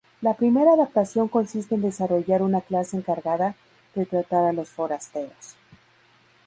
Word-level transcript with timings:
La 0.21 0.33
primera 0.33 0.73
adaptación 0.73 1.27
consiste 1.27 1.75
en 1.75 1.83
desarrollar 1.83 2.41
una 2.41 2.61
clase 2.61 2.97
encargada 2.97 3.53
de 3.93 4.07
tratar 4.07 4.45
a 4.45 4.51
los 4.51 4.69
forasteros. 4.69 5.55